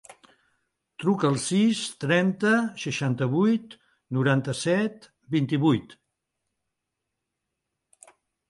Truca 1.01 1.27
al 1.31 1.35
sis, 1.43 1.81
trenta, 2.03 2.53
seixanta-vuit, 2.85 3.77
noranta-set, 4.19 5.07
vint-i-vuit. 5.37 5.97